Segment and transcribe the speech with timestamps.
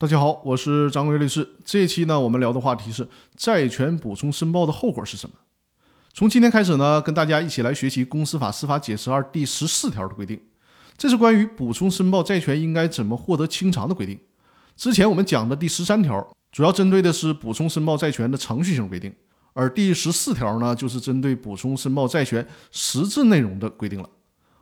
[0.00, 1.46] 大家好，我是张贵律师。
[1.62, 3.06] 这一期呢，我们聊的话题是
[3.36, 5.36] 债权补充申报的后果是什么？
[6.14, 10.40] 从今天开始呢，跟大家一起来学习《公司法司法解释二》第十四条的规定，
[10.96, 14.18] 这是关于补充申报债权应该怎么获得清偿的规定。
[14.74, 19.14] 之前我们讲的第十三条，主要针对的是补充申报债权的程序性规定，
[19.52, 24.08] 而第十四条呢，就是针对补充申报债权实质内容的规定了。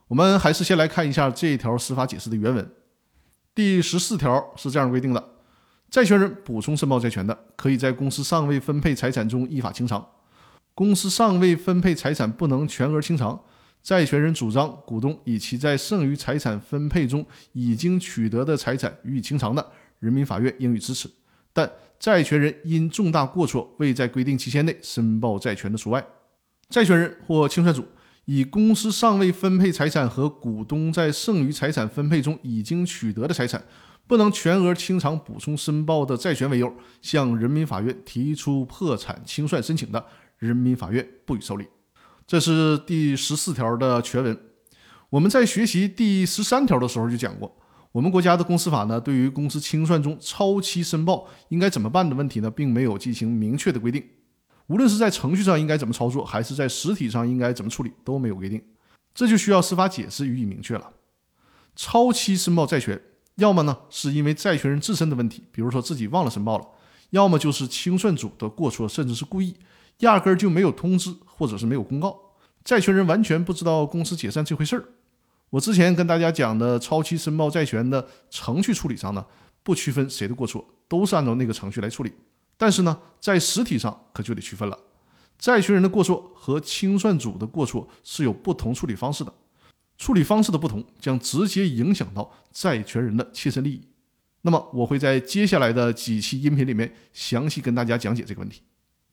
[0.09, 2.68] 我们还是先来看一下这一条司法解释的原文。
[3.59, 5.31] 第十四条是这样规定的：
[5.91, 10.09] 债权人补充申报债权的，可以在公司尚未分配财产中依法清偿。
[10.77, 13.43] 公司尚未分配财产不能全额清偿，
[13.83, 21.11] 债权人主张股东以其在剩余财产分配中已经取得的财产予以清偿的，人民法院应予支持。
[21.52, 21.69] 但
[21.99, 26.07] 债权人因重大过错未在规定期限内申报债权的除外。
[26.71, 27.85] 债权人或清算组。
[28.30, 33.64] 以公司尚未分配财产和股东在剩余财产分配中已经取得的财产
[34.06, 36.70] 不能全额清偿补充申报的债权为由，
[37.01, 40.04] 向人民法院提出破产清算申请的，
[40.37, 41.65] 人民法院不予受理。
[42.26, 44.38] 这是第十四条的全文。
[45.09, 47.57] 我们在学习第十三条的时候就讲过，
[47.92, 54.04] 我们国家的公司法呢，对于公司清算中超期申报应该怎么办的问题呢，并没有进行明确的规定。
[54.69, 58.63] 无论是在程序上应该怎么操作，还是在实体上应该怎么处理，都没有规定，
[59.15, 60.93] 这就需要司法解释予以明确了。
[61.75, 63.01] 超期申报债权，
[63.37, 66.65] 要么呢是因为债权人自身的问题，比如说自己忘了申报了；
[67.10, 69.56] 要么就是清算组的过错，甚至是故意，
[69.99, 72.19] 压根儿就没有通知，或者是没有公告，
[72.62, 74.84] 债权人完全不知道公司解散这回事儿。
[75.50, 79.25] 我之前跟大家讲的超期申报债权的程序处理上呢，
[79.62, 82.12] 不区分谁的过错，都是按照那个程序来处理。
[82.59, 84.78] 但是呢，在实体上可就得区分了，
[85.38, 89.32] 债权人的过错和清算组的过错是有不同处理方式的，
[89.97, 93.81] 处理方式的不同将直接影响到债权人的切身利益。
[94.42, 98.62] 那么我会在接下来的几期音频里面详细跟大家讲解这个问题。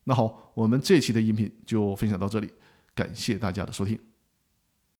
[0.06, 2.52] 那好，我们这期的音频就分享到这里，
[2.94, 4.15] 感谢大家的收听。